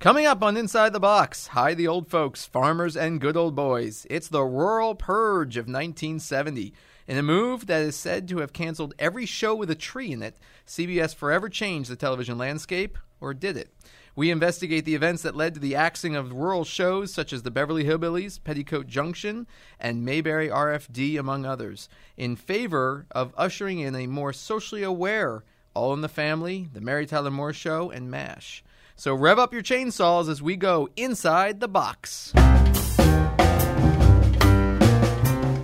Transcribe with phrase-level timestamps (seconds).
[0.00, 4.06] Coming up on Inside the Box, hi the old folks, farmers and good old boys.
[4.08, 6.72] It's the rural purge of 1970.
[7.08, 10.22] In a move that is said to have canceled every show with a tree in
[10.22, 10.38] it,
[10.68, 13.74] CBS forever changed the television landscape, or did it?
[14.14, 17.50] We investigate the events that led to the axing of rural shows such as the
[17.50, 19.48] Beverly Hillbillies, Petticoat Junction,
[19.80, 25.42] and Mayberry RFD, among others, in favor of ushering in a more socially aware
[25.74, 28.62] All in the Family, The Mary Tyler Moore Show, and MASH.
[28.98, 32.32] So rev up your chainsaws as we go inside the box.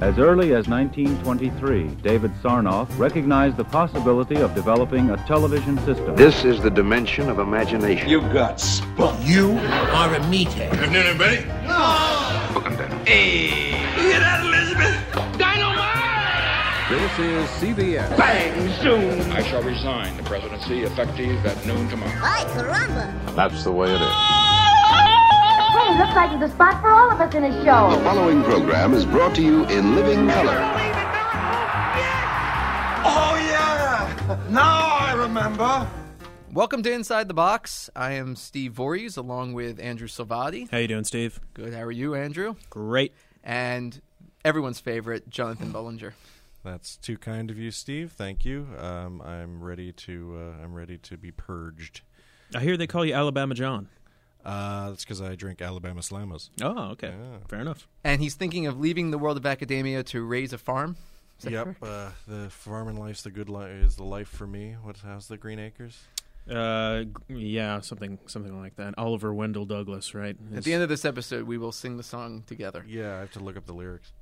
[0.00, 6.14] As early as 1923, David Sarnoff recognized the possibility of developing a television system.
[6.14, 8.08] This is the dimension of imagination.
[8.08, 9.18] You got spunk.
[9.26, 10.70] You are a meathead.
[10.70, 11.44] Afternoon, everybody.
[12.54, 13.04] Welcome, Dan.
[13.04, 13.34] Hey.
[13.48, 13.73] You hear
[16.94, 18.16] This is CBS.
[18.16, 19.32] Bang, zoom.
[19.32, 22.20] I shall resign the presidency effective at noon tomorrow.
[22.22, 23.34] Ay, caramba!
[23.34, 24.12] That's the way it is.
[25.74, 27.96] Hey, looks like there's a spot for all of us in a show.
[27.96, 30.56] The following program is brought to you in living color.
[33.04, 34.38] Oh, yeah.
[34.50, 35.90] Now I remember.
[36.52, 37.90] Welcome to Inside the Box.
[37.96, 40.70] I am Steve Voorhees along with Andrew Salvati.
[40.70, 41.40] How you doing, Steve?
[41.54, 41.74] Good.
[41.74, 42.54] How are you, Andrew?
[42.70, 43.12] Great.
[43.42, 44.00] And
[44.44, 46.12] everyone's favorite, Jonathan Bollinger.
[46.64, 48.12] That's too kind of you, Steve.
[48.12, 48.66] Thank you.
[48.78, 50.36] Um, I'm ready to.
[50.58, 52.00] Uh, I'm ready to be purged.
[52.54, 53.88] I hear they call you Alabama John.
[54.44, 56.50] Uh, that's because I drink Alabama Slammers.
[56.62, 57.08] Oh, okay.
[57.18, 57.38] Yeah.
[57.48, 57.86] Fair enough.
[58.02, 60.96] And he's thinking of leaving the world of academia to raise a farm.
[61.38, 61.64] Is that Yep.
[61.64, 61.82] correct?
[61.82, 63.70] Uh, the farming life's the good life.
[63.70, 64.76] Is the life for me?
[64.82, 64.98] What?
[65.04, 65.98] How's the Green Acres?
[66.48, 68.94] Uh, g- yeah, something something like that.
[68.98, 70.36] Oliver Wendell Douglas, right?
[70.54, 72.84] At the end of this episode, we will sing the song together.
[72.86, 74.12] Yeah, I have to look up the lyrics.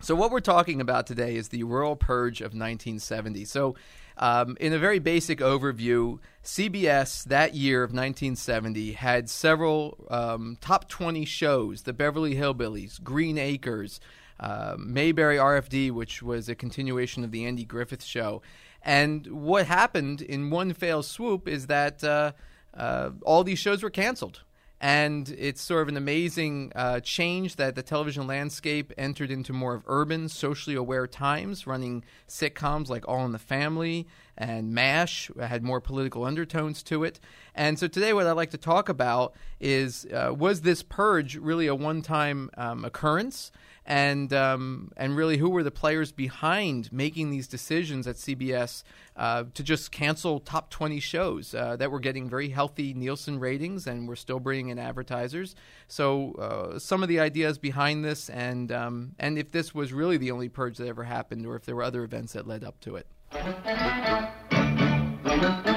[0.00, 3.44] So, what we're talking about today is the rural purge of 1970.
[3.46, 3.76] So,
[4.18, 10.88] um, in a very basic overview, CBS that year of 1970 had several um, top
[10.88, 14.00] 20 shows the Beverly Hillbillies, Green Acres,
[14.38, 18.42] uh, Mayberry RFD, which was a continuation of the Andy Griffith show.
[18.82, 22.32] And what happened in one fell swoop is that uh,
[22.74, 24.42] uh, all these shows were canceled
[24.80, 29.74] and it's sort of an amazing uh, change that the television landscape entered into more
[29.74, 35.62] of urban, socially aware times, running sitcoms like All in the Family and MASH had
[35.62, 37.20] more political undertones to it.
[37.54, 41.66] And so today, what I'd like to talk about is uh, was this purge really
[41.66, 43.50] a one-time um, occurrence?
[43.86, 48.82] and um, and really who were the players behind making these decisions at CBS
[49.16, 53.86] uh, to just cancel top 20 shows uh, that were getting very healthy Nielsen ratings
[53.86, 55.54] and were still bringing in advertisers.
[55.86, 60.16] So uh, some of the ideas behind this and um, and if this was really
[60.16, 62.80] the only purge that ever happened or if there were other events that led up
[62.80, 64.26] to it thank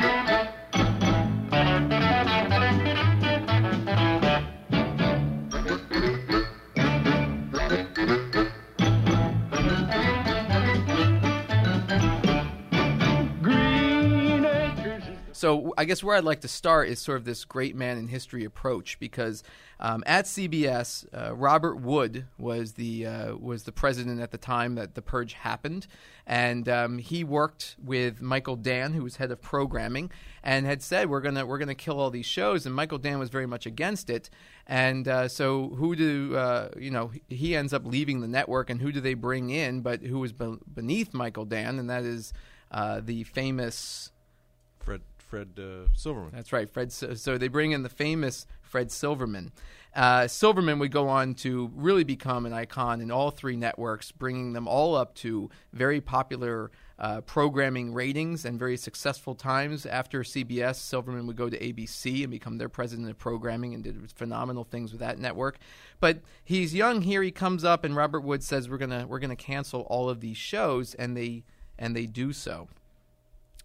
[0.03, 0.18] you.
[15.39, 18.09] So I guess where I'd like to start is sort of this great man in
[18.09, 19.41] history approach because
[19.79, 24.75] um, at CBS, uh, Robert Wood was the uh, was the president at the time
[24.75, 25.87] that the purge happened,
[26.27, 30.11] and um, he worked with Michael Dann, who was head of programming,
[30.43, 33.29] and had said we're gonna we're gonna kill all these shows, and Michael Dann was
[33.29, 34.29] very much against it,
[34.67, 38.81] and uh, so who do uh, you know he ends up leaving the network, and
[38.81, 39.79] who do they bring in?
[39.79, 42.33] But who was be- beneath Michael Dann, and that is
[42.73, 44.11] uh, the famous.
[44.81, 46.31] Fred Fred uh, Silverman.
[46.33, 46.91] That's right, Fred.
[46.91, 49.51] So, they bring in the famous Fred Silverman.
[49.95, 54.53] Uh, Silverman would go on to really become an icon in all three networks, bringing
[54.53, 59.85] them all up to very popular uh, programming ratings and very successful times.
[59.85, 64.11] After CBS, Silverman would go to ABC and become their president of programming and did
[64.11, 65.57] phenomenal things with that network.
[65.99, 67.23] But he's young here.
[67.23, 70.37] He comes up, and Robert Wood says we're gonna we're gonna cancel all of these
[70.37, 71.43] shows, and they
[71.77, 72.67] and they do so.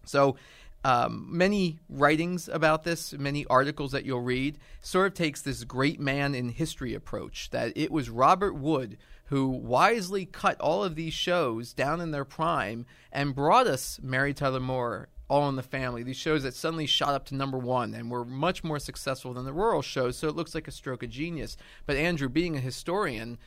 [0.05, 0.37] So
[0.85, 5.99] um, many writings about this, many articles that you'll read, sort of takes this great
[5.99, 8.97] man in history approach that it was Robert Wood
[9.29, 14.31] who wisely cut all of these shows down in their prime and brought us Mary
[14.31, 17.95] Tyler Moore, All in the Family, these shows that suddenly shot up to number one
[17.95, 21.01] and were much more successful than the rural shows, so it looks like a stroke
[21.01, 21.57] of genius.
[21.87, 23.39] But Andrew, being a historian,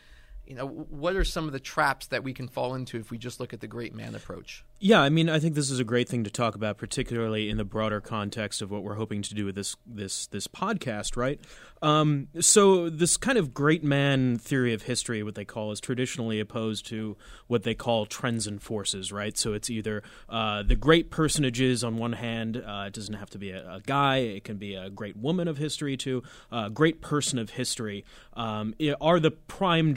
[0.49, 3.19] you know, what are some of the traps that we can fall into if we
[3.19, 4.65] just look at the great man approach?
[4.81, 7.59] Yeah, I mean, I think this is a great thing to talk about, particularly in
[7.59, 11.39] the broader context of what we're hoping to do with this this this podcast, right?
[11.83, 16.41] Um, so, this kind of great man theory of history, what they call, is traditionally
[16.41, 17.17] opposed to
[17.47, 19.37] what they call trends and forces, right?
[19.37, 22.57] So, it's either uh, the great personages on one hand.
[22.57, 25.49] Uh, it doesn't have to be a, a, guy; it can be a great woman
[25.49, 26.23] of history too.
[26.51, 28.05] A uh, great person of history
[28.35, 29.93] um, are the prime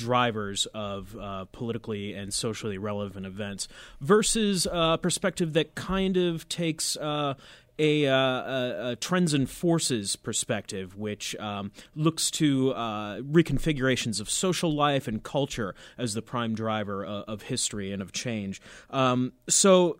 [0.73, 3.67] of uh, politically and socially relevant events
[3.99, 7.33] versus a perspective that kind of takes uh,
[7.79, 14.29] a, uh, a, a, trends and forces perspective, which um, looks to uh, reconfigurations of
[14.29, 18.61] social life and culture as the prime driver of, of history and of change.
[18.91, 19.97] Um, so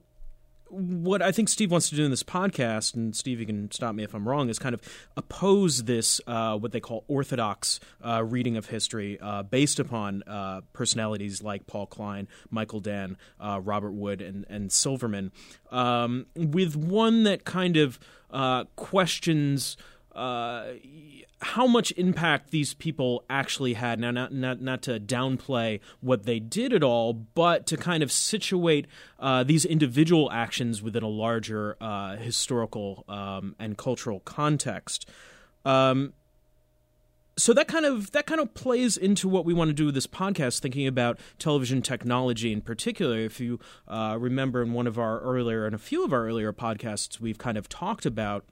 [0.71, 3.93] what I think Steve wants to do in this podcast, and Steve, you can stop
[3.93, 4.81] me if I'm wrong, is kind of
[5.17, 10.61] oppose this uh, what they call orthodox uh, reading of history uh, based upon uh,
[10.73, 15.31] personalities like Paul Klein, Michael Dann, uh, Robert Wood, and, and Silverman,
[15.71, 17.99] um, with one that kind of
[18.31, 19.75] uh, questions
[20.15, 20.73] uh,
[21.41, 23.99] how much impact these people actually had.
[23.99, 28.11] Now, not not not to downplay what they did at all, but to kind of
[28.11, 28.87] situate
[29.19, 35.09] uh, these individual actions within a larger uh, historical um, and cultural context.
[35.65, 36.13] Um,
[37.37, 39.95] so that kind of that kind of plays into what we want to do with
[39.95, 43.17] this podcast, thinking about television technology in particular.
[43.17, 46.53] If you uh, remember, in one of our earlier and a few of our earlier
[46.53, 48.45] podcasts, we've kind of talked about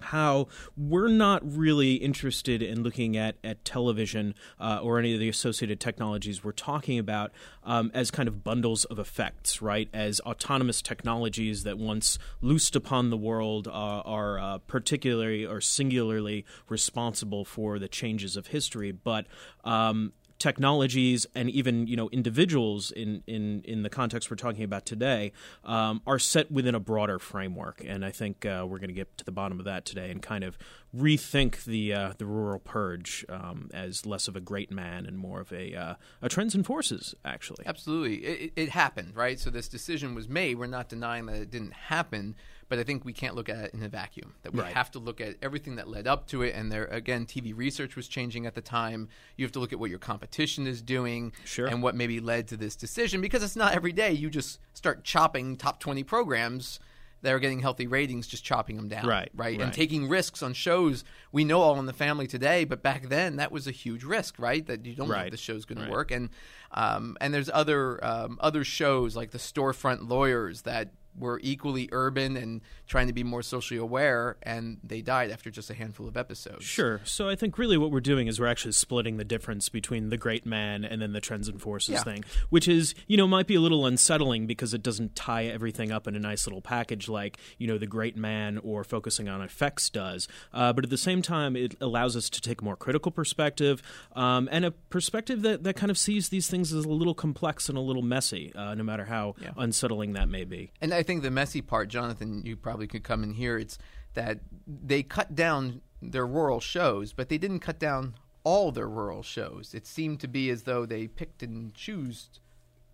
[0.00, 5.28] how we're not really interested in looking at, at television uh, or any of the
[5.28, 7.32] associated technologies we're talking about
[7.64, 9.88] um, as kind of bundles of effects, right?
[9.92, 16.44] As autonomous technologies that once loosed upon the world uh, are uh, particularly or singularly
[16.68, 19.26] responsible for the changes of history, but
[19.64, 20.12] um,
[20.42, 25.30] technologies and even you know individuals in in in the context we're talking about today
[25.62, 29.16] um, are set within a broader framework, and I think uh, we're going to get
[29.18, 30.58] to the bottom of that today and kind of
[30.94, 35.40] rethink the uh, the rural purge um, as less of a great man and more
[35.40, 37.14] of a uh, a trends and forces.
[37.24, 39.38] Actually, absolutely, it, it happened, right?
[39.38, 40.58] So this decision was made.
[40.58, 42.34] We're not denying that it didn't happen
[42.68, 44.34] but I think we can't look at it in a vacuum.
[44.42, 44.72] That we right.
[44.72, 46.54] have to look at everything that led up to it.
[46.54, 49.08] And there, again, TV research was changing at the time.
[49.36, 51.66] You have to look at what your competition is doing, sure.
[51.66, 53.20] and what maybe led to this decision.
[53.20, 56.80] Because it's not every day you just start chopping top twenty programs
[57.22, 59.60] that are getting healthy ratings, just chopping them down, right, right, right.
[59.60, 61.04] and taking risks on shows.
[61.30, 64.38] We know All in the Family today, but back then that was a huge risk,
[64.38, 64.66] right?
[64.66, 65.20] That you don't right.
[65.20, 65.86] know if the show's going right.
[65.86, 66.30] to work, and
[66.72, 72.36] um, and there's other um, other shows like the Storefront Lawyers that were equally urban
[72.36, 76.16] and trying to be more socially aware, and they died after just a handful of
[76.16, 76.64] episodes.
[76.64, 77.00] Sure.
[77.04, 80.16] So I think really what we're doing is we're actually splitting the difference between the
[80.16, 82.02] great man and then the trends and forces yeah.
[82.02, 85.92] thing, which is, you know, might be a little unsettling because it doesn't tie everything
[85.92, 89.42] up in a nice little package like, you know, the great man or focusing on
[89.42, 90.28] effects does.
[90.52, 93.82] Uh, but at the same time, it allows us to take a more critical perspective
[94.14, 97.68] um, and a perspective that, that kind of sees these things as a little complex
[97.68, 99.50] and a little messy, uh, no matter how yeah.
[99.56, 100.72] unsettling that may be.
[100.80, 103.58] And I think the messy part, Jonathan, you probably could come in here.
[103.58, 103.78] It's
[104.14, 108.14] that they cut down their rural shows, but they didn't cut down
[108.44, 109.74] all their rural shows.
[109.74, 112.28] It seemed to be as though they picked and chose,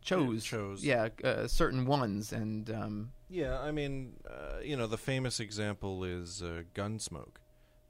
[0.02, 0.84] chose, yeah, chose.
[0.84, 2.32] yeah uh, certain ones.
[2.32, 7.36] And um, yeah, I mean, uh, you know, the famous example is uh, Gunsmoke.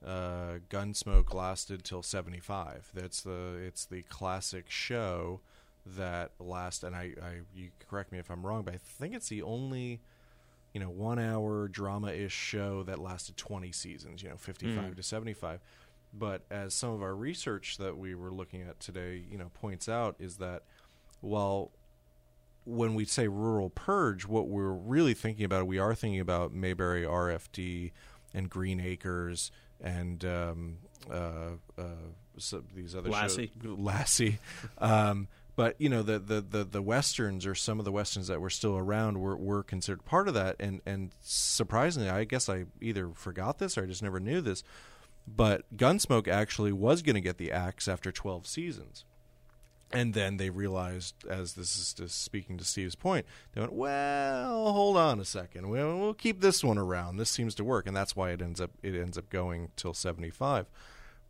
[0.04, 2.88] Uh, Gunsmoke lasted till seventy five.
[2.94, 5.40] That's the it's the classic show
[5.86, 9.28] that last and I, I you correct me if I'm wrong, but I think it's
[9.28, 10.00] the only
[10.74, 14.22] you know one hour drama ish show that lasted 20 seasons.
[14.22, 14.96] You know, 55 mm.
[14.96, 15.60] to 75.
[16.14, 19.88] But as some of our research that we were looking at today, you know, points
[19.88, 20.62] out is that
[21.20, 21.70] while
[22.64, 27.02] when we say rural purge, what we're really thinking about, we are thinking about Mayberry
[27.02, 27.92] RFD
[28.34, 30.78] and Green Acres and um,
[31.10, 31.82] uh, uh,
[32.74, 33.50] these other Lassie.
[33.62, 34.38] shows, Lassie,
[34.78, 35.28] um,
[35.58, 38.48] but you know the, the, the, the westerns or some of the westerns that were
[38.48, 40.54] still around were, were considered part of that.
[40.60, 44.62] And and surprisingly i guess i either forgot this or i just never knew this
[45.26, 49.04] but gunsmoke actually was going to get the axe after 12 seasons.
[49.90, 54.72] And then they realized as this is just speaking to steve's point they went well
[54.72, 55.70] hold on a second.
[55.70, 57.16] We'll, we'll keep this one around.
[57.16, 57.88] This seems to work.
[57.88, 60.66] And that's why it ends up it ends up going till 75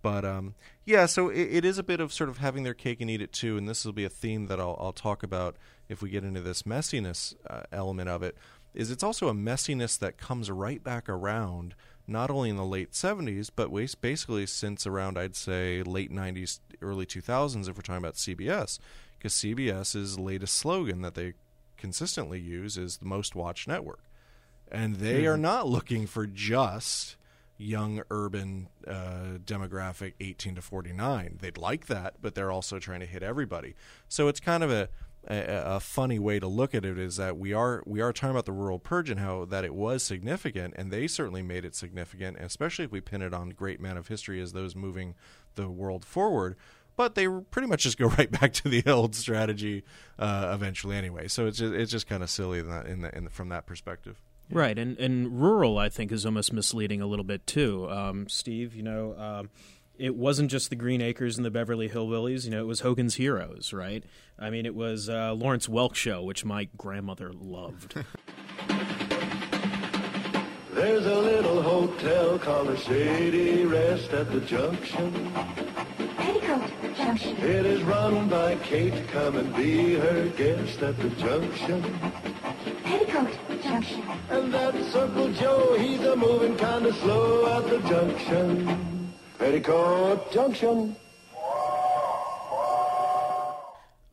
[0.02, 3.00] but um, yeah, so it, it is a bit of sort of having their cake
[3.00, 5.57] and eat it too, and this will be a theme that I'll, I'll talk about
[5.88, 8.37] if we get into this messiness uh, element of it.
[8.75, 11.75] Is it's also a messiness that comes right back around,
[12.07, 17.07] not only in the late '70s, but basically since around I'd say late '90s, early
[17.07, 18.78] 2000s, if we're talking about CBS.
[19.19, 21.33] because CBS's latest slogan that they
[21.76, 24.05] consistently use is the most watched network,
[24.71, 25.31] and they Hmm.
[25.31, 27.17] are not looking for just
[27.59, 33.07] young urban uh, demographic 18 to 49 they'd like that but they're also trying to
[33.07, 33.75] hit everybody.
[34.09, 34.88] So it's kind of a,
[35.27, 38.31] a a funny way to look at it is that we are we are talking
[38.31, 41.75] about the rural purge and how that it was significant and they certainly made it
[41.75, 45.15] significant especially if we pin it on great men of history as those moving
[45.57, 46.57] the world forward.
[46.97, 49.85] But they pretty much just go right back to the old strategy
[50.19, 51.29] uh, eventually anyway.
[51.29, 53.50] So it's just, it's just kind of silly in that, in the, in the, from
[53.50, 57.88] that perspective Right, and and rural, I think, is almost misleading a little bit too.
[57.90, 59.50] Um, Steve, you know, um,
[59.99, 62.45] it wasn't just the Green Acres and the Beverly Hillbillies.
[62.45, 64.05] You know, it was Hogan's Heroes, right?
[64.38, 67.95] I mean, it was uh, Lawrence Welk show, which my grandmother loved.
[70.73, 75.33] There's a little hotel called the Shady Rest at the Junction.
[76.49, 77.37] Petticoat Junction.
[77.37, 79.07] It is run by Kate.
[79.09, 81.83] Come and be her guest at the Junction.
[82.85, 84.02] Petticoat Junction.
[84.31, 89.12] And that Uncle Joe, he's a moving kind of slow at the Junction.
[89.38, 90.97] Petticoat Junction.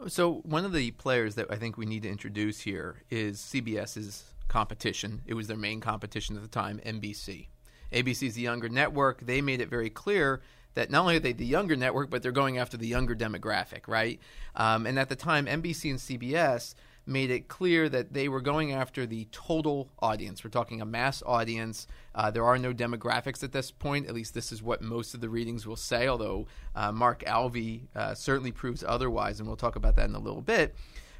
[0.08, 4.26] So one of the players that I think we need to introduce here is CBS's
[4.50, 5.22] competition.
[5.26, 7.48] It was their main competition at the time, NBC.
[7.94, 9.26] ABC is the younger network.
[9.26, 10.42] They made it very clear
[10.76, 13.88] that not only are they the younger network, but they're going after the younger demographic,
[13.88, 14.20] right?
[14.56, 16.76] Um, and at the time, NBC and CBS
[17.08, 20.44] made it clear that they were going after the total audience.
[20.44, 21.88] We're talking a mass audience.
[22.14, 24.08] Uh, there are no demographics at this point.
[24.08, 27.82] At least this is what most of the readings will say, although uh, Mark Alvey
[27.96, 30.76] uh, certainly proves otherwise, and we'll talk about that in a little bit.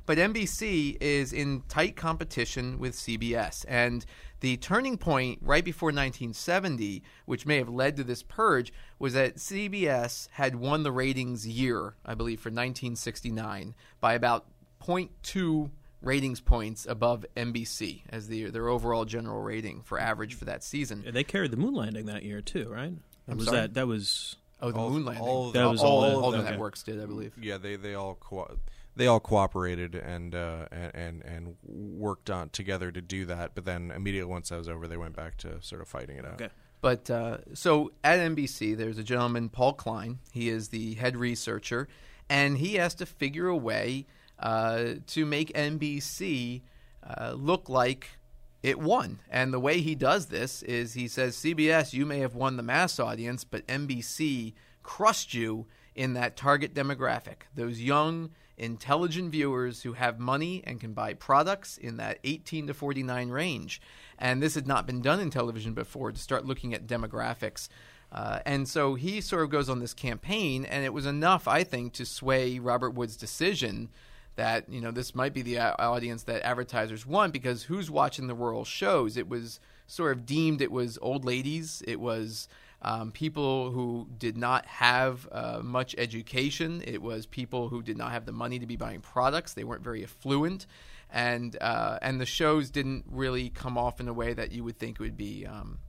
[0.06, 3.66] But NBC is in tight competition with CBS.
[3.68, 4.06] And
[4.42, 9.38] the turning point right before 1970, which may have led to this purge, was that
[9.38, 14.46] CBS had won the ratings year, I believe, for 1969 by about
[14.82, 15.72] 0.2
[16.02, 21.04] ratings points above NBC as the, their overall general rating for average for that season.
[21.12, 22.94] they carried the moon landing that year too, right?
[23.28, 23.58] Or I'm was sorry?
[23.62, 25.24] that that was Oh, the All- moon landing.
[25.24, 26.52] all of That the- was all, all- all the okay.
[26.52, 27.34] networks did, I believe.
[27.42, 28.58] yeah they they all co-
[28.96, 33.66] they all cooperated and uh, and and and worked on together to do that but
[33.66, 36.36] then immediately once that was over they went back to sort of fighting it out
[36.36, 36.50] Okay.
[36.82, 40.20] But uh, so at NBC, there's a gentleman, Paul Klein.
[40.32, 41.88] He is the head researcher,
[42.30, 44.06] and he has to figure a way
[44.38, 46.62] uh, to make NBC
[47.04, 48.20] uh, look like
[48.62, 49.20] it won.
[49.32, 52.64] And the way he does this is he says, CBS, you may have won the
[52.64, 57.48] mass audience, but NBC crushed you in that target demographic.
[57.56, 62.74] Those young, intelligent viewers who have money and can buy products in that 18 to
[62.74, 63.82] 49 range.
[64.18, 67.68] And this had not been done in television before to start looking at demographics.
[68.12, 71.64] Uh, and so he sort of goes on this campaign, and it was enough, I
[71.64, 73.90] think, to sway Robert Wood's decision
[74.36, 78.28] that you know this might be the uh, audience that advertisers want because who's watching
[78.28, 79.18] the rural shows?
[79.18, 82.48] It was sort of deemed it was old ladies, it was
[82.86, 88.12] um, people who did not have uh, much education, it was people who did not
[88.12, 90.68] have the money to be buying products, they weren't very affluent,
[91.10, 94.78] and uh, and the shows didn't really come off in a way that you would
[94.78, 95.48] think would be.
[95.48, 95.80] Um,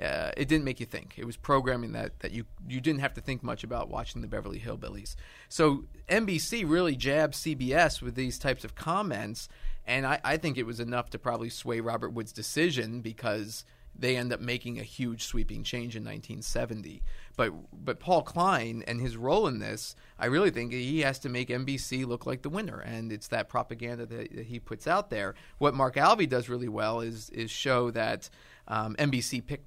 [0.00, 1.14] uh, it didn't make you think.
[1.16, 4.28] It was programming that, that you you didn't have to think much about watching the
[4.28, 5.14] Beverly Hillbillies.
[5.48, 9.48] So NBC really jabbed CBS with these types of comments,
[9.86, 13.64] and I, I think it was enough to probably sway Robert Wood's decision because
[13.96, 17.02] they end up making a huge sweeping change in 1970.
[17.36, 21.28] But but Paul Klein and his role in this, I really think he has to
[21.28, 25.10] make NBC look like the winner, and it's that propaganda that, that he puts out
[25.10, 25.34] there.
[25.58, 28.28] What Mark Alvey does really well is is show that
[28.68, 29.66] um, NBC picked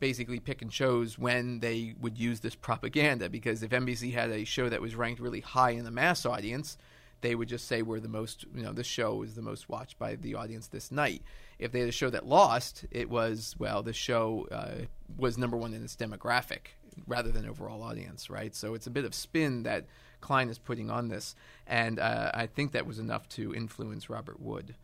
[0.00, 4.44] basically pick and chose when they would use this propaganda because if NBC had a
[4.44, 6.76] show that was ranked really high in the mass audience,
[7.20, 9.98] they would just say we're the most, you know, this show is the most watched
[9.98, 11.22] by the audience this night.
[11.58, 14.84] If they had a show that lost, it was, well, the show uh,
[15.16, 16.74] was number one in its demographic
[17.06, 18.54] rather than overall audience, right?
[18.54, 19.86] So it's a bit of spin that
[20.20, 21.34] Klein is putting on this.
[21.66, 24.74] And uh, I think that was enough to influence Robert Wood.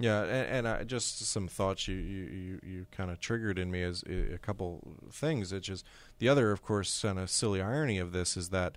[0.00, 3.68] Yeah, and, and I, just some thoughts you you, you, you kind of triggered in
[3.70, 5.52] me as a, a couple things.
[5.52, 5.84] It's just
[6.20, 8.76] the other, of course, kind of silly irony of this is that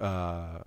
[0.00, 0.60] uh,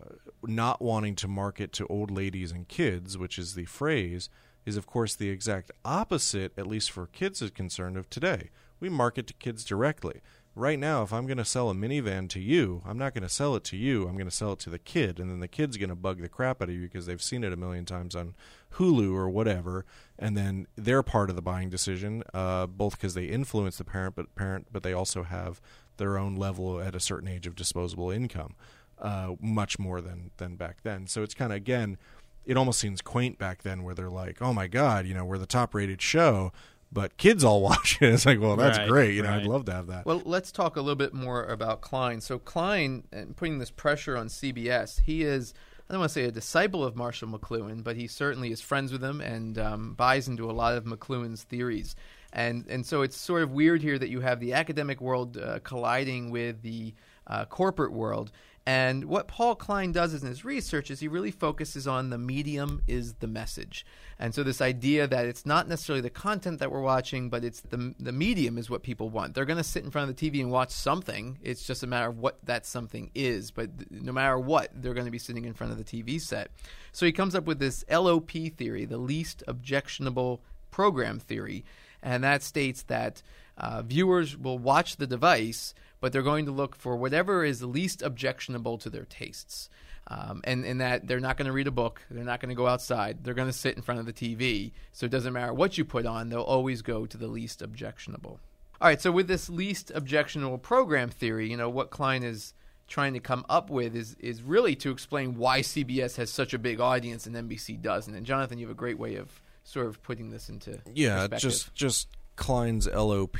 [0.44, 4.30] not wanting to market to old ladies and kids, which is the phrase,
[4.66, 8.50] is of course the exact opposite, at least for kids is concerned, of today.
[8.80, 10.22] We market to kids directly.
[10.58, 13.30] Right now, if I'm going to sell a minivan to you, I'm not going to
[13.30, 14.08] sell it to you.
[14.08, 16.22] I'm going to sell it to the kid, and then the kid's going to bug
[16.22, 18.36] the crap out of you because they've seen it a million times on
[18.76, 19.86] Hulu or whatever,
[20.18, 24.16] and then they're part of the buying decision, uh, both because they influence the parent,
[24.16, 25.60] but parent, but they also have
[25.98, 28.56] their own level at a certain age of disposable income.
[29.00, 31.08] Uh, much more than than back then.
[31.08, 31.98] So it's kind of again,
[32.46, 35.38] it almost seems quaint back then, where they're like, "Oh my God, you know, we're
[35.38, 36.52] the top rated show."
[36.92, 38.14] But kids all watch it.
[38.14, 39.16] It's like, well, that's Right, great.
[39.16, 39.42] You know, right.
[39.42, 40.06] I'd love to have that.
[40.06, 42.22] Well, let's talk a little bit more about Klein.
[42.22, 45.54] So Klein, and putting this pressure on CBS, he is.
[45.90, 48.92] I don't want to say a disciple of Marshall McLuhan, but he certainly is friends
[48.92, 51.96] with him and um, buys into a lot of McLuhan's theories.
[52.34, 55.60] And and so it's sort of weird here that you have the academic world uh,
[55.64, 56.94] colliding with the
[57.28, 58.32] uh, corporate world.
[58.68, 62.82] And what Paul Klein does in his research is he really focuses on the medium
[62.88, 63.86] is the message.
[64.18, 67.62] And so this idea that it's not necessarily the content that we're watching, but it's
[67.62, 69.36] the the medium is what people want.
[69.36, 71.38] They're going to sit in front of the TV and watch something.
[71.44, 73.52] It's just a matter of what that something is.
[73.52, 76.20] But th- no matter what, they're going to be sitting in front of the TV
[76.20, 76.50] set.
[76.92, 80.42] So he comes up with this LOP theory, the least objectionable
[80.72, 81.66] program theory,
[82.02, 83.22] and that states that
[83.58, 85.74] uh, viewers will watch the device,
[86.06, 89.72] but they're going to look for whatever is least objectionable to their tastes.
[90.06, 92.56] Um, and, in that they're not going to read a book, they're not going to
[92.56, 94.72] go outside, they're going to sit in front of the TV.
[94.92, 98.40] So it doesn't matter what you put on, they'll always go to the least objectionable.
[98.80, 102.54] All right, so with this least objectionable program theory, you know, what Klein is
[102.88, 106.60] trying to come up with is is really to explain why CBS has such a
[106.60, 108.14] big audience and NBC doesn't.
[108.14, 111.74] And Jonathan, you have a great way of sort of putting this into yeah just
[111.74, 113.38] just klein's lop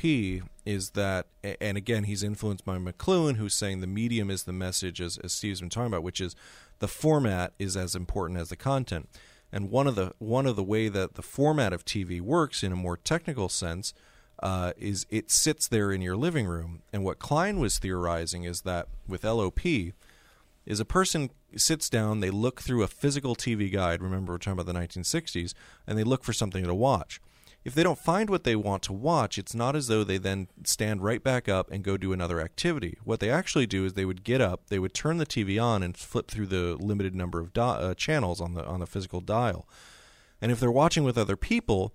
[0.66, 1.28] is that
[1.62, 5.34] and again he's influenced by mcluhan who's saying the medium is the message as, as
[5.34, 6.36] steve's been talking about which is
[6.80, 9.10] the format is as important as the content
[9.52, 12.72] and one of the one of the way that the format of tv works in
[12.72, 13.94] a more technical sense
[14.44, 18.62] uh, is it sits there in your living room and what klein was theorizing is
[18.62, 19.60] that with lop
[20.66, 24.02] is a person sits down, they look through a physical TV guide.
[24.02, 25.54] Remember, we're talking about the 1960s,
[25.86, 27.22] and they look for something to watch.
[27.66, 30.50] If they don't find what they want to watch, it's not as though they then
[30.64, 33.00] stand right back up and go do another activity.
[33.04, 35.82] What they actually do is they would get up, they would turn the TV on,
[35.82, 39.20] and flip through the limited number of di- uh, channels on the on the physical
[39.20, 39.68] dial.
[40.40, 41.92] And if they're watching with other people,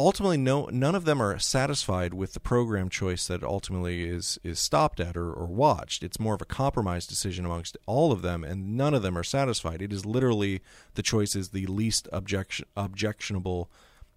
[0.00, 4.58] ultimately no none of them are satisfied with the program choice that ultimately is is
[4.58, 8.44] stopped at or, or watched it's more of a compromise decision amongst all of them
[8.44, 10.60] and none of them are satisfied it is literally
[10.96, 13.70] the choice is the least objection objectionable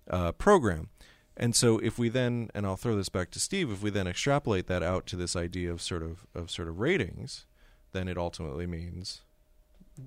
[0.09, 0.89] uh, program
[1.37, 4.07] and so if we then and I'll throw this back to Steve if we then
[4.07, 7.45] extrapolate that out to this idea of sort of of sort of ratings
[7.91, 9.21] then it ultimately means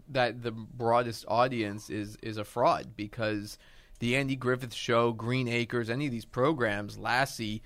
[0.08, 3.58] that the broadest audience is is a fraud because
[3.98, 7.62] the Andy Griffith Show, Green Acres, any of these programs, Lassie,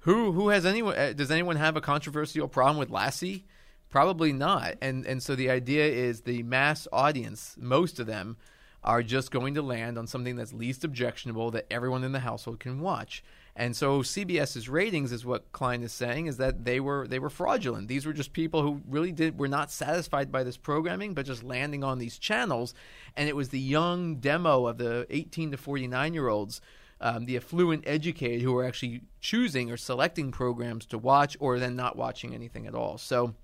[0.00, 0.96] who who has anyone?
[0.96, 3.44] uh, Does anyone have a controversial problem with Lassie?
[3.90, 4.76] Probably not.
[4.80, 8.36] And and so the idea is the mass audience, most of them
[8.84, 12.60] are just going to land on something that's least objectionable that everyone in the household
[12.60, 13.24] can watch.
[13.56, 17.30] And so CBS's ratings is what Klein is saying is that they were they were
[17.30, 17.88] fraudulent.
[17.88, 21.44] These were just people who really did were not satisfied by this programming, but just
[21.44, 22.74] landing on these channels.
[23.16, 26.60] And it was the young demo of the 18 to 49 year olds,
[27.00, 31.76] um, the affluent educated, who were actually choosing or selecting programs to watch, or then
[31.76, 32.98] not watching anything at all.
[32.98, 33.34] So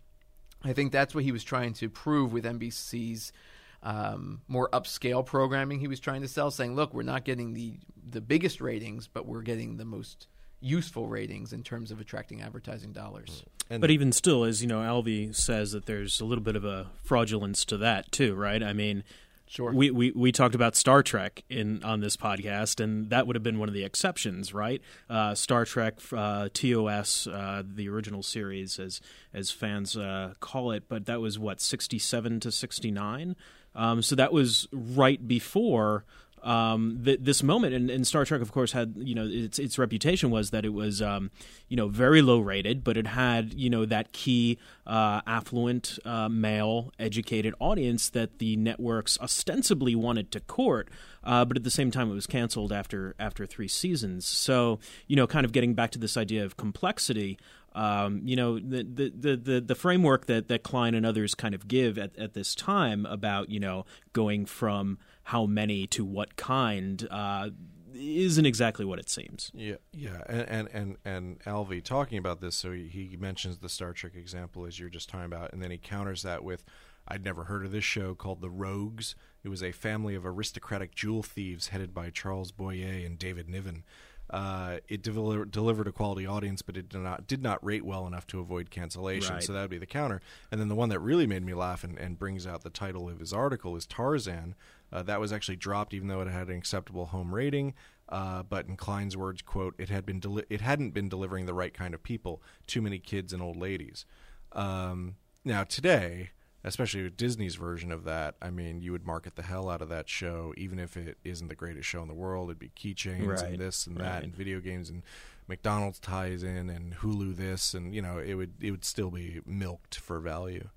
[0.64, 3.32] I think that's what he was trying to prove with NBC's
[3.82, 7.78] um, more upscale programming he was trying to sell, saying, "Look, we're not getting the
[8.08, 10.26] the biggest ratings, but we're getting the most
[10.60, 13.44] useful ratings in terms of attracting advertising dollars."
[13.80, 16.90] but even still, as you know, Alvey says that there's a little bit of a
[17.04, 18.62] fraudulence to that too, right?
[18.62, 19.04] I mean,
[19.50, 19.72] Sure.
[19.72, 23.42] We, we we talked about Star Trek in on this podcast, and that would have
[23.42, 24.80] been one of the exceptions, right?
[25.08, 29.00] Uh, Star Trek uh, TOS, uh, the original series, as
[29.34, 33.34] as fans uh, call it, but that was what sixty seven to sixty nine.
[33.74, 36.04] Um, so that was right before
[36.42, 39.78] um, th- this moment, and, and Star Trek, of course, had you know its its
[39.78, 41.30] reputation was that it was um,
[41.68, 46.28] you know very low rated, but it had you know that key uh, affluent uh,
[46.28, 50.88] male educated audience that the networks ostensibly wanted to court,
[51.24, 54.24] uh, but at the same time it was canceled after after three seasons.
[54.24, 57.38] So you know, kind of getting back to this idea of complexity.
[57.72, 61.68] Um, you know the, the the the framework that that Klein and others kind of
[61.68, 67.06] give at, at this time about you know going from how many to what kind
[67.10, 67.50] uh,
[67.94, 69.50] isn't exactly what it seems.
[69.54, 73.68] Yeah, yeah, and and and, and Alvey talking about this, so he, he mentions the
[73.68, 76.64] Star Trek example as you're just talking about, and then he counters that with,
[77.06, 79.14] "I'd never heard of this show called The Rogues.
[79.42, 83.84] It was a family of aristocratic jewel thieves headed by Charles Boyer and David Niven."
[84.30, 88.06] Uh, it deliver, delivered a quality audience, but it did not did not rate well
[88.06, 89.34] enough to avoid cancellation.
[89.34, 89.42] Right.
[89.42, 90.20] So that would be the counter.
[90.52, 93.08] And then the one that really made me laugh and, and brings out the title
[93.08, 94.54] of his article is Tarzan.
[94.92, 97.74] Uh, that was actually dropped, even though it had an acceptable home rating.
[98.08, 101.54] Uh, but in Klein's words, "quote It had been deli- it hadn't been delivering the
[101.54, 102.42] right kind of people.
[102.66, 104.04] Too many kids and old ladies."
[104.52, 106.30] Um, now today,
[106.64, 108.34] especially with Disney's version of that.
[108.42, 111.48] I mean, you would market the hell out of that show, even if it isn't
[111.48, 112.48] the greatest show in the world.
[112.50, 113.44] It'd be keychains Right.
[113.52, 114.24] and this and that, Right.
[114.24, 115.02] and video games and
[115.48, 119.40] McDonald's ties in and Hulu this, and you know, it would it would still be
[119.46, 120.68] milked for value.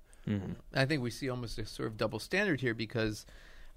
[0.72, 3.26] I think we see almost a sort of double standard here because,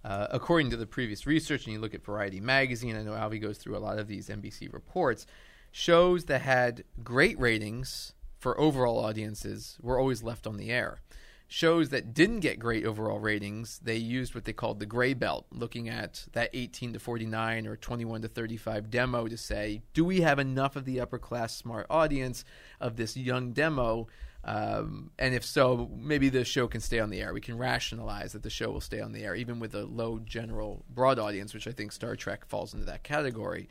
[0.03, 3.41] uh, according to the previous research, and you look at Variety magazine, I know Alvey
[3.41, 5.25] goes through a lot of these NBC reports,
[5.71, 11.01] shows that had great ratings for overall audiences were always left on the air.
[11.49, 15.45] Shows that didn't get great overall ratings, they used what they called the gray belt,
[15.49, 20.21] looking at that 18 to 49 or 21 to 35 demo to say, do we
[20.21, 22.43] have enough of the upper class smart audience
[22.81, 24.07] of this young demo?
[24.47, 27.33] Um, and if so, maybe the show can stay on the air.
[27.33, 30.19] We can rationalize that the show will stay on the air, even with a low
[30.19, 33.67] general broad audience, which I think Star Trek falls into that category.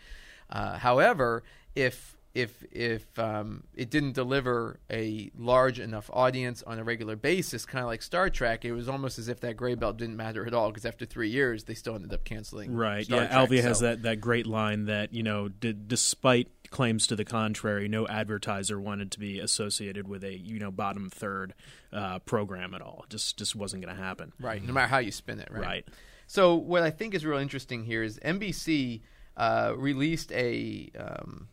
[0.51, 6.85] Uh, however, if if if um, it didn't deliver a large enough audience on a
[6.85, 9.97] regular basis, kind of like Star Trek, it was almost as if that gray belt
[9.97, 12.75] didn't matter at all because after three years, they still ended up canceling.
[12.75, 13.07] Right.
[13.07, 13.29] Star yeah.
[13.29, 13.49] Trek.
[13.49, 17.89] Alvey has that, that great line that you know, d- despite claims to the contrary,
[17.89, 21.55] no advertiser wanted to be associated with a you know bottom third
[21.93, 23.05] uh, program at all.
[23.09, 24.33] Just just wasn't going to happen.
[24.41, 25.63] Right, no matter how you spin it, right?
[25.63, 25.89] Right.
[26.27, 29.03] So what I think is real interesting here is NBC
[29.37, 31.49] uh, released a um,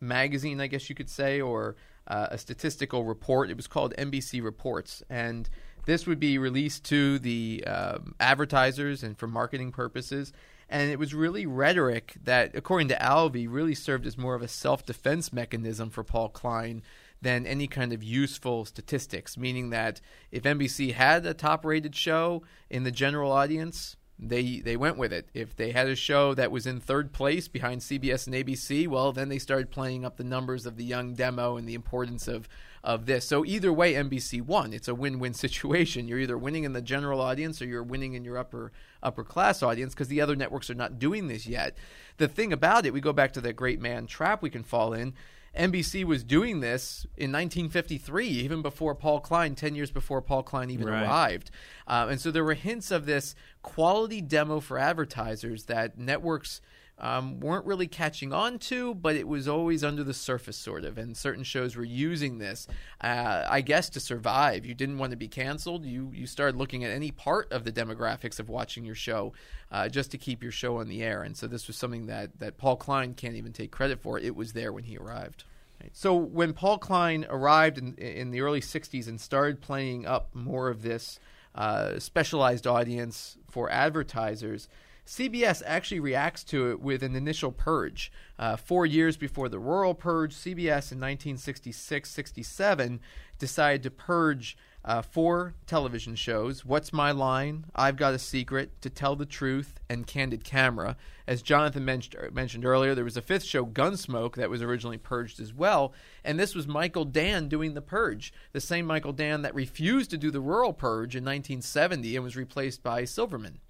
[0.00, 3.50] magazine, I guess you could say, or uh, a statistical report.
[3.50, 5.48] It was called NBC Reports, and
[5.86, 10.32] this would be released to the um, advertisers and for marketing purposes.
[10.68, 14.48] And it was really rhetoric that, according to Alvey, really served as more of a
[14.48, 16.82] self defense mechanism for Paul Klein
[17.20, 20.00] than any kind of useful statistics, meaning that
[20.30, 25.12] if NBC had a top rated show in the general audience, they they went with
[25.12, 25.28] it.
[25.34, 29.12] If they had a show that was in third place behind CBS and ABC, well,
[29.12, 32.48] then they started playing up the numbers of the young demo and the importance of
[32.84, 33.26] of this.
[33.26, 34.72] So either way, NBC won.
[34.74, 36.06] It's a win-win situation.
[36.06, 38.70] You're either winning in the general audience or you're winning in your upper
[39.02, 41.76] upper class audience because the other networks are not doing this yet.
[42.18, 44.92] The thing about it, we go back to that great man trap we can fall
[44.92, 45.14] in.
[45.56, 50.68] NBC was doing this in 1953, even before Paul Klein, 10 years before Paul Klein
[50.68, 51.04] even Right.
[51.04, 51.50] arrived.
[51.86, 56.60] Uh, and so there were hints of this quality demo for advertisers that networks
[56.98, 60.96] um, weren't really catching on to, but it was always under the surface, sort of.
[60.96, 62.68] And certain shows were using this,
[63.00, 64.64] uh, I guess, to survive.
[64.64, 65.84] You didn't want to be canceled.
[65.84, 69.32] You you started looking at any part of the demographics of watching your show
[69.72, 71.22] uh, just to keep your show on the air.
[71.22, 74.18] And so this was something that that Paul Klein can't even take credit for.
[74.18, 75.44] It was there when he arrived.
[75.92, 80.68] So when Paul Klein arrived in, in the early '60s and started playing up more
[80.68, 81.18] of this
[81.54, 84.68] uh, specialized audience for advertisers,
[85.06, 88.10] CBS actually reacts to it with an initial purge.
[88.38, 93.00] Uh, four years before the rural purge, CBS in 1966 67
[93.38, 98.90] decided to purge uh, four television shows What's My Line, I've Got a Secret, To
[98.90, 100.96] Tell the Truth, and Candid Camera.
[101.26, 105.40] As Jonathan mentioned, mentioned earlier, there was a fifth show, Gunsmoke, that was originally purged
[105.40, 105.94] as well.
[106.22, 110.18] And this was Michael Dann doing the purge, the same Michael Dann that refused to
[110.18, 113.60] do the rural purge in 1970 and was replaced by Silverman.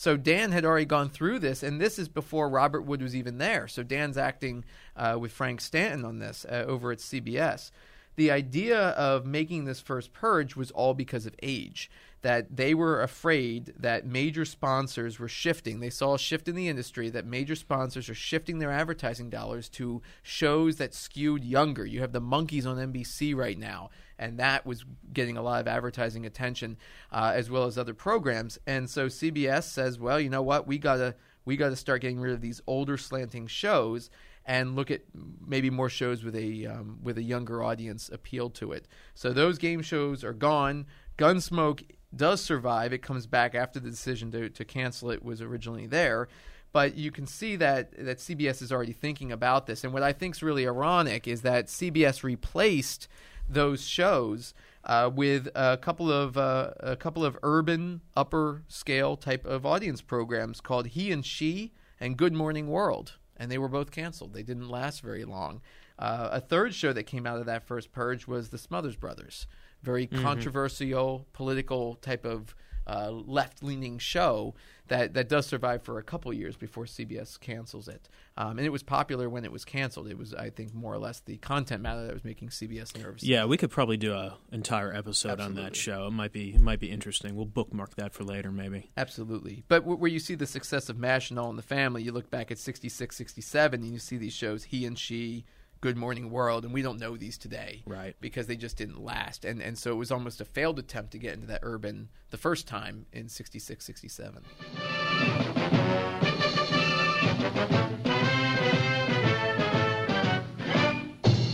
[0.00, 3.36] So Dann had already gone through this, and this is before Robert Wood was even
[3.36, 3.68] there.
[3.68, 4.64] So Dann's acting
[4.96, 7.70] uh, with Frank Stanton on this uh, over at CBS.
[8.16, 11.90] The idea of making this first purge was all because of age.
[12.22, 15.80] That they were afraid that major sponsors were shifting.
[15.80, 19.68] They saw a shift in the industry that major sponsors are shifting their advertising dollars
[19.70, 21.84] to shows that skewed younger.
[21.84, 25.66] You have the Monkees on NBC right now, and that was getting a lot of
[25.66, 26.76] advertising attention
[27.10, 28.58] uh, as well as other programs.
[28.66, 32.34] And so CBS says, well, you know what, we gotta we gotta start getting rid
[32.34, 34.10] of these older slanting shows
[34.44, 35.00] and look at
[35.44, 38.86] maybe more shows with a um, with a younger audience appeal to it.
[39.14, 40.86] So those game shows are gone.
[41.18, 42.92] Gunsmoke does survive.
[42.92, 46.28] It comes back after the decision to, to cancel it was originally there.
[46.72, 49.82] But you can see that that CBS is already thinking about this.
[49.82, 53.08] And what I think is really ironic is that CBS replaced
[53.52, 59.44] those shows uh, with a couple of uh, a couple of urban upper scale type
[59.44, 63.90] of audience programs called He and She and Good Morning World, and they were both
[63.90, 64.32] canceled.
[64.32, 65.60] They didn't last very long.
[65.98, 69.46] Uh, a third show that came out of that first purge was The Smothers Brothers,
[69.82, 70.22] very Mhm.
[70.22, 72.54] controversial political type of
[72.90, 74.54] uh, left leaning show
[74.88, 78.08] that, that does survive for a couple years before CBS cancels it.
[78.36, 80.08] Um, and it was popular when it was canceled.
[80.08, 83.22] It was, I think, more or less the content matter that was making CBS nervous.
[83.22, 86.08] Yeah, we could probably do an entire episode on that show.
[86.08, 87.36] It might be it might be interesting.
[87.36, 88.90] We'll bookmark that for later, maybe.
[88.96, 89.64] Absolutely.
[89.68, 92.10] But w- where you see the success of MASH and All in the Family, you
[92.10, 95.44] look back at 66, 67, and you see these shows, He and She,
[95.82, 98.14] Good Morning World, and we don't know these today, Right.
[98.20, 101.18] Because they just didn't last, and and so it was almost a failed attempt to
[101.18, 104.44] get into that urban the first time in 66, 67.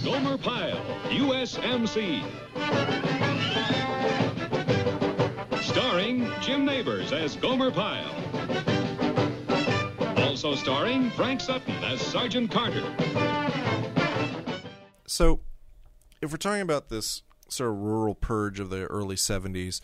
[0.05, 2.23] Gomer Pyle, USMC.
[5.62, 8.11] Starring Jim Nabors as Gomer Pyle.
[10.19, 12.83] Also starring Frank Sutton as Sergeant Carter.
[15.17, 15.41] So,
[16.21, 19.81] if we're talking about this sort of rural purge of the early 70s,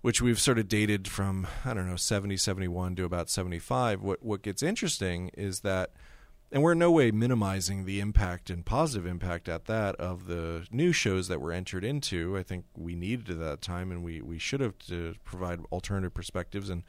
[0.00, 4.22] which we've sort of dated from, I don't know, 70, 71 to about 75, what,
[4.22, 5.90] what gets interesting is that,
[6.50, 10.66] and we're in no way minimizing the impact and positive impact at that of the
[10.70, 12.38] new shows that were entered into.
[12.38, 16.14] I think we needed at that time, and we, we should have to provide alternative
[16.14, 16.82] perspectives and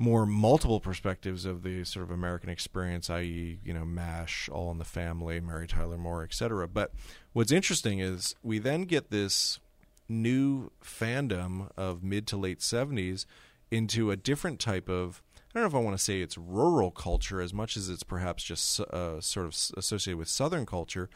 [0.00, 4.78] more multiple perspectives of the sort of American experience, i.e., you know, MASH, All in
[4.78, 6.66] the Family, Mary Tyler Moore, etc.
[6.66, 6.92] But
[7.34, 9.60] what's interesting is we then get this
[10.08, 13.26] new fandom of mid to late 70s
[13.70, 16.90] into a different type of I don't know if I want to say it's rural
[16.90, 21.10] culture as much as it's perhaps just uh, sort of associated with Southern culture,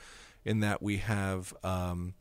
[0.45, 2.13] in that we have um,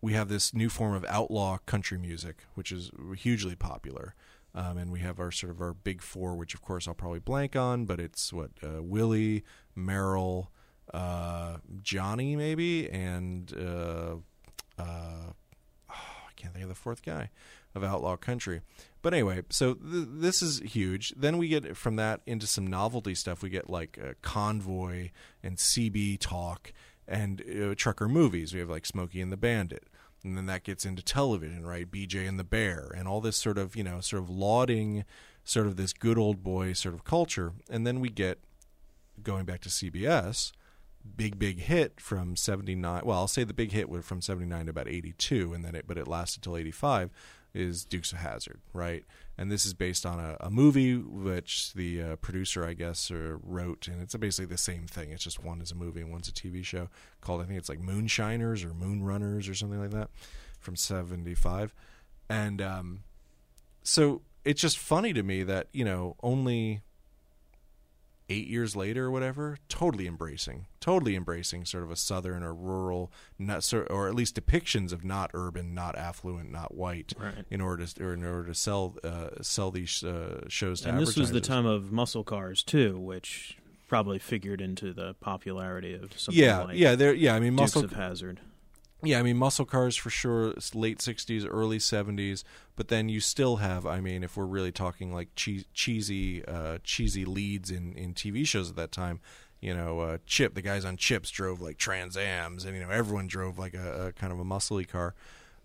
[0.00, 4.14] we have this new form of outlaw country music, which is hugely popular.
[4.54, 7.20] Um, and we have our sort of our big four, which of course I'll probably
[7.20, 10.50] blank on, but it's what uh, Willie, Merle,
[10.92, 14.16] uh, Johnny, maybe, and uh,
[14.78, 15.32] uh, oh,
[15.88, 17.30] I can't think of the fourth guy
[17.74, 18.62] of Outlaw Country.
[19.02, 21.14] But anyway, so th- this is huge.
[21.16, 23.42] Then we get from that into some novelty stuff.
[23.42, 25.10] We get like uh, Convoy
[25.42, 26.72] and CB Talk
[27.06, 28.52] and uh, trucker movies.
[28.52, 29.84] We have like Smokey and the Bandit
[30.24, 31.90] and then that gets into television, right?
[31.90, 35.04] BJ and the Bear, and all this sort of you know sort of lauding,
[35.44, 38.38] sort of this good old boy sort of culture, and then we get
[39.22, 40.52] going back to CBS,
[41.16, 43.02] big big hit from '79.
[43.04, 45.86] Well, I'll say the big hit was from '79 to about '82, and then it
[45.86, 47.10] but it lasted till '85.
[47.52, 49.04] Is Dukes of Hazzard, right?
[49.36, 53.36] And this is based on a, a movie which the uh, producer, I guess, uh,
[53.42, 55.10] wrote, and it's basically the same thing.
[55.10, 56.88] It's just one is a movie and one's a TV show
[57.20, 60.10] called, I think it's like Moonshiners or Moonrunners or something like that
[60.60, 61.74] from 75.
[62.28, 63.00] And um,
[63.82, 66.82] so it's just funny to me that, you know, only
[68.30, 73.12] eight years later or whatever, totally embracing, totally embracing sort of a southern or rural,
[73.38, 77.44] not or at least depictions of not urban, not affluent, not white, right.
[77.50, 80.98] in order to or in order to sell uh, sell these uh, shows to and
[80.98, 86.18] this was the time of muscle cars too, which probably figured into the popularity of
[86.18, 87.34] something yeah, like yeah, there, yeah.
[87.34, 88.40] I mean, Dukes muscle of Hazzard.
[89.02, 92.44] Yeah, I mean, muscle cars for sure, late '60s, early '70s.
[92.76, 96.78] But then you still have, I mean, if we're really talking like che- cheesy, uh,
[96.84, 99.20] cheesy leads in in TV shows at that time,
[99.60, 102.90] you know, uh, Chip, the guys on Chips drove like Trans Ams, and you know,
[102.90, 105.14] everyone drove like a, a kind of a muscly car.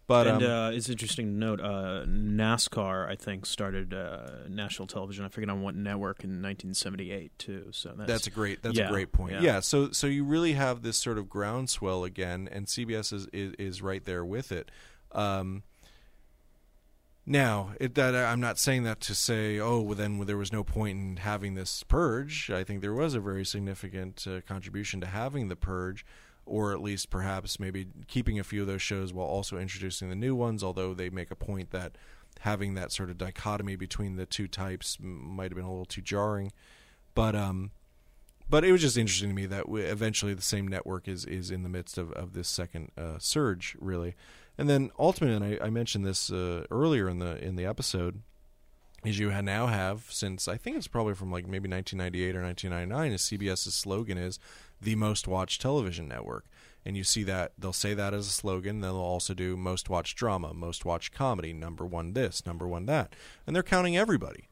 [0.07, 4.87] But and um, uh, it's interesting to note, uh, NASCAR I think started uh, national
[4.87, 5.25] television.
[5.25, 7.69] I forget on what network in 1978 too.
[7.71, 9.33] So that's, that's a great that's yeah, a great point.
[9.33, 9.41] Yeah.
[9.41, 9.59] Yeah.
[9.61, 13.81] So so you really have this sort of groundswell again, and CBS is is, is
[13.81, 14.69] right there with it.
[15.11, 15.63] Um,
[17.27, 20.63] now, it, that I'm not saying that to say, oh, well, then there was no
[20.63, 22.51] point in having this purge.
[22.51, 26.05] I think there was a very significant uh, contribution to having the purge,
[26.45, 30.15] or at least perhaps maybe keeping a few of those shows while also introducing the
[30.15, 30.63] new ones.
[30.63, 31.97] Although they make a point that
[32.41, 36.01] having that sort of dichotomy between the two types might have been a little too
[36.01, 36.51] jarring.
[37.13, 37.71] But um,
[38.49, 41.49] but it was just interesting to me that we, eventually the same network is is
[41.51, 44.15] in the midst of, of this second uh, surge, really.
[44.57, 48.21] And then ultimately, and I, I mentioned this uh, earlier in the in the episode,
[49.07, 53.11] is you now have since I think it's probably from like maybe 1998 or 1999,
[53.11, 54.39] is CBS's slogan is
[54.81, 56.45] the most watched television network.
[56.85, 58.81] And you see that they'll say that as a slogan.
[58.81, 63.13] They'll also do most watched drama, most watched comedy, number one this, number one that,
[63.47, 64.49] and they're counting everybody.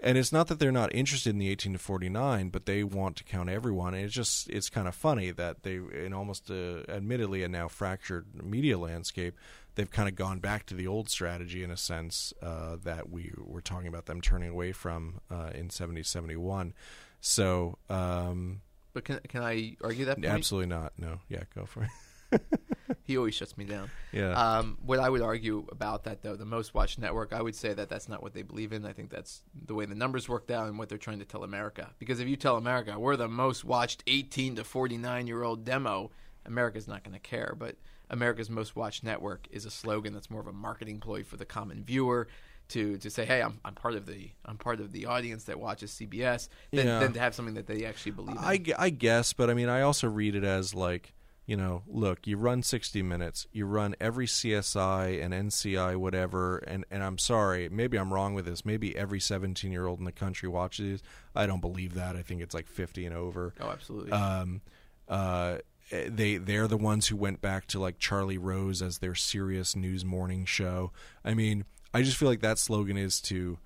[0.00, 3.16] And it's not that they're not interested in the 18 to 49, but they want
[3.16, 3.94] to count everyone.
[3.94, 7.66] And it's just it's kind of funny that they, in almost a, admittedly a now
[7.66, 9.34] fractured media landscape,
[9.78, 13.32] they've kind of gone back to the old strategy in a sense uh, that we
[13.38, 16.74] were talking about them turning away from uh, in 70 71.
[17.20, 18.60] So, um,
[18.92, 20.16] but can can I argue that?
[20.16, 20.26] Point?
[20.26, 20.92] Absolutely not.
[20.98, 21.20] No.
[21.28, 22.40] Yeah, go for it.
[23.04, 23.88] he always shuts me down.
[24.12, 24.32] Yeah.
[24.32, 27.72] Um, what I would argue about that, though, the most watched network, I would say
[27.72, 28.84] that that's not what they believe in.
[28.84, 31.44] I think that's the way the numbers worked out and what they're trying to tell
[31.44, 31.90] America.
[32.00, 36.10] Because if you tell America we're the most watched 18 to 49 year old demo,
[36.44, 37.54] America's not going to care.
[37.56, 37.76] But
[38.10, 41.44] America's most watched network is a slogan that's more of a marketing ploy for the
[41.44, 42.28] common viewer
[42.68, 45.58] to to say, hey, I'm I'm part of the I'm part of the audience that
[45.58, 46.98] watches CBS, than, Yeah.
[47.00, 48.42] than to have something that they actually believe in.
[48.42, 51.14] I, I guess, but I mean, I also read it as like,
[51.46, 56.84] you know, look, you run 60 minutes, you run every CSI and NCI, whatever, and,
[56.90, 58.66] and I'm sorry, maybe I'm wrong with this.
[58.66, 61.02] Maybe every 17 year old in the country watches these.
[61.34, 62.16] I don't believe that.
[62.16, 63.54] I think it's like 50 and over.
[63.60, 64.12] Oh, absolutely.
[64.12, 64.60] Um,
[65.08, 65.58] uh,
[65.90, 70.04] they they're the ones who went back to like Charlie Rose as their serious news
[70.04, 70.92] morning show.
[71.24, 73.58] I mean, I just feel like that slogan is to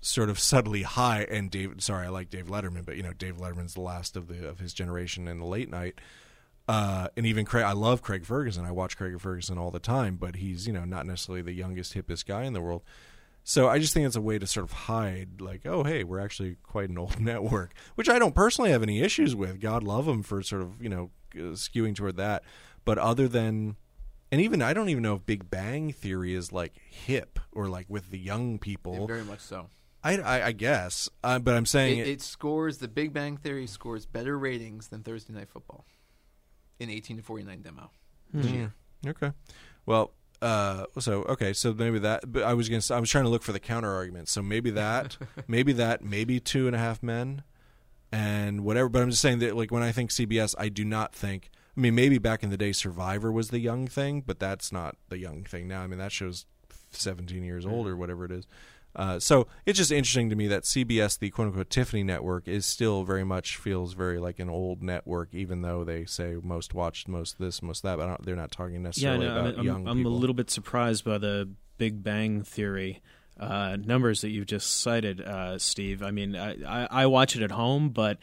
[0.00, 3.38] sort of subtly high and Dave sorry I like Dave Letterman but you know Dave
[3.38, 6.00] Letterman's the last of the of his generation in the late night.
[6.68, 8.64] Uh, and even Craig I love Craig Ferguson.
[8.64, 11.94] I watch Craig Ferguson all the time but he's you know not necessarily the youngest
[11.94, 12.82] hippest guy in the world.
[13.42, 16.20] So I just think it's a way to sort of hide like oh hey we're
[16.20, 19.60] actually quite an old network which I don't personally have any issues with.
[19.60, 22.42] God love them for sort of you know skewing toward that
[22.84, 23.76] but other than
[24.32, 27.86] and even I don't even know if Big Bang Theory is like hip or like
[27.88, 29.68] with the young people very much so.
[30.02, 33.66] I, I, I guess, uh, but I'm saying It, it scores the Big Bang Theory
[33.66, 35.84] scores better ratings than Thursday Night Football
[36.78, 37.90] in 18 to 49 demo.
[38.32, 38.40] Hmm.
[38.42, 38.74] year.
[39.06, 39.32] Okay.
[39.84, 42.30] Well, uh, so okay, so maybe that.
[42.30, 42.82] But I was gonna.
[42.96, 44.28] I was trying to look for the counter argument.
[44.28, 45.16] So maybe that,
[45.48, 47.42] maybe that, maybe two and a half men,
[48.12, 48.88] and whatever.
[48.88, 51.50] But I'm just saying that, like, when I think CBS, I do not think.
[51.76, 54.96] I mean, maybe back in the day, Survivor was the young thing, but that's not
[55.10, 55.82] the young thing now.
[55.82, 56.46] I mean, that show's
[56.90, 58.46] 17 years old or whatever it is.
[58.94, 62.64] Uh, so it's just interesting to me that CBS, the quote unquote Tiffany network, is
[62.64, 67.06] still very much feels very like an old network, even though they say most watched,
[67.06, 67.98] most this, most that.
[67.98, 70.34] But I don't, they're not talking Yeah, necessarily no, about I'm, young I'm a little
[70.34, 73.02] bit surprised by the Big Bang Theory
[73.38, 76.02] uh, numbers that you've just cited, uh, Steve.
[76.02, 78.18] I mean, I, I, I watch it at home, but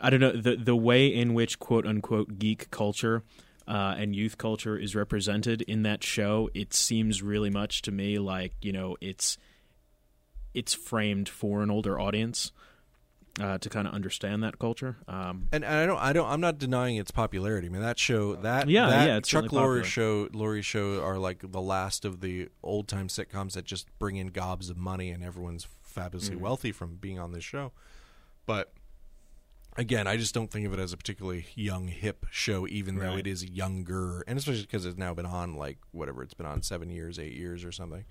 [0.00, 3.22] I don't know the the way in which quote unquote geek culture
[3.68, 6.50] uh, and youth culture is represented in that show.
[6.54, 9.38] It seems really much to me like you know it's
[10.54, 12.52] it's framed for an older audience
[13.40, 14.96] uh, to kind of understand that culture.
[15.08, 17.68] Um, and, and I don't, I don't, I'm not denying its popularity.
[17.68, 21.18] I mean, that show, that Yeah, that yeah, it's Chuck Lorre show, Lorre show are
[21.18, 25.10] like the last of the old time sitcoms that just bring in gobs of money,
[25.10, 26.40] and everyone's fabulously Mhm.
[26.40, 27.72] wealthy from being on this show.
[28.46, 28.72] But
[29.76, 33.16] again, I just don't think of it as a particularly young, hip show, even though
[33.16, 36.62] it is younger, and especially because it's now been on like whatever it's been on
[36.62, 38.04] seven years, eight years, or something.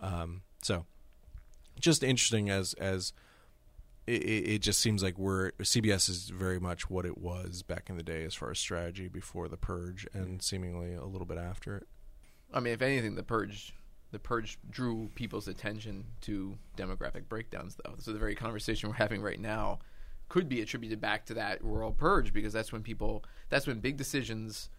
[0.00, 0.86] Um, so
[1.78, 3.12] just interesting as as
[4.10, 7.96] it, it just seems like we're CBS is very much what it was back in
[7.96, 11.76] the day as far as strategy before the purge and seemingly a little bit after
[11.76, 11.86] it.
[12.52, 13.74] I mean, if anything, the purge,
[14.10, 17.94] the purge drew people's attention to demographic breakdowns, though.
[17.98, 19.78] So the very conversation we're having right now
[20.28, 23.96] could be attributed back to that rural purge because that's when people, that's when big
[23.96, 24.70] decisions.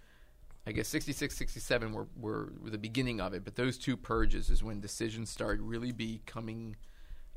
[0.67, 4.49] I guess 66, 67 were, were, were the beginning of it, but those two purges
[4.49, 6.75] is when decisions started really becoming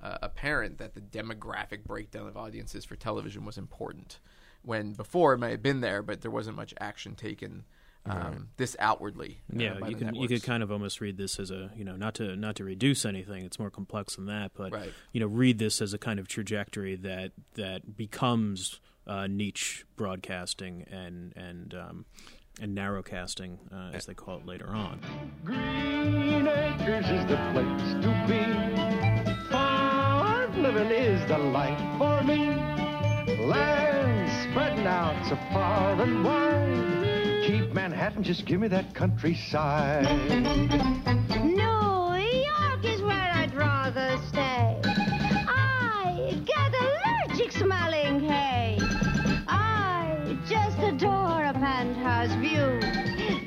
[0.04, 4.20] uh, apparent that the demographic breakdown of audiences for television was important.
[4.62, 7.64] When before it might have been there, but there wasn't much action taken
[8.06, 8.38] um, Right.
[8.58, 9.40] this outwardly.
[9.52, 11.70] uh, yeah, by you the could you could kind of almost read this as a
[11.76, 13.44] you know not to not to reduce anything.
[13.44, 14.92] It's more complex than that, but Right.
[15.12, 20.84] you know read this as a kind of trajectory that that becomes uh, niche broadcasting
[20.90, 22.04] and and um,
[22.60, 25.00] and narrowcasting uh, as they call it later on.
[25.44, 27.73] Green Acres is the place
[30.74, 32.48] Farm living is the life for me.
[33.46, 37.44] Land spreading out so far and wide.
[37.46, 40.04] Keep Manhattan, just give me that countryside.
[41.44, 44.80] New York is where I'd rather stay.
[44.84, 48.78] I get allergic smelling hay.
[49.46, 52.80] I just adore a penthouse view.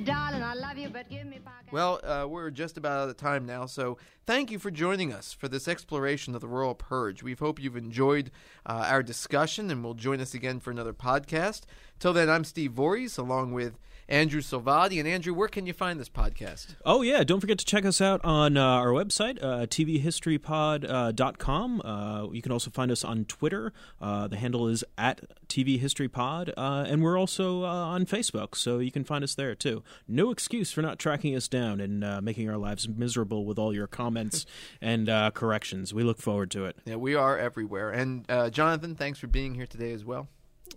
[0.05, 1.65] Darling, I love you, but give me back.
[1.73, 5.31] Well, uh, we're just about out of time now, so thank you for joining us
[5.31, 7.23] for this exploration of the Rural Purge.
[7.23, 8.29] We hope you've enjoyed
[8.65, 11.61] uh, our discussion and will join us again for another podcast.
[11.97, 14.99] Till then, I'm Steve Voorhees along with Andrew Silvadi.
[14.99, 16.75] And Andrew, where can you find this podcast?
[16.85, 21.81] Oh yeah, don't forget to check us out on uh, our website, uh, tvhistorypod.com.
[21.83, 23.73] Uh, you can also find us on Twitter.
[24.01, 28.91] Uh, the handle is at tvhistorypod, uh, and we're also uh, on Facebook, so you
[28.91, 29.83] can find us there too.
[30.07, 33.73] No excuse for not tracking us down and uh, making our lives miserable with all
[33.73, 34.16] your comments
[34.81, 35.93] and uh, corrections.
[35.93, 36.77] We look forward to it.
[36.85, 37.91] Yeah, we are everywhere.
[37.91, 40.27] And uh, Jonathan, thanks for being here today as well.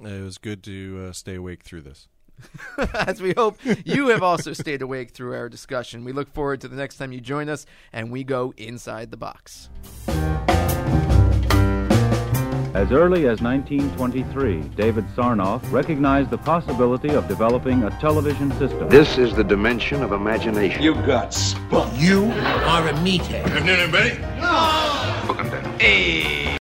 [0.01, 2.09] It was good to uh, stay awake through this.
[2.95, 6.05] As we hope you have also stayed awake through our discussion.
[6.05, 9.19] We look forward to the next time you join us and we go inside the
[9.19, 9.69] box.
[12.73, 18.89] As early as 1923, David Sarnoff recognized the possibility of developing a television system.
[18.89, 20.81] This is the dimension of imagination.
[20.81, 21.93] You've got spunk.
[22.01, 23.43] You are a meathead.
[25.27, 25.81] Book 'em then.
[25.81, 26.60] Hey.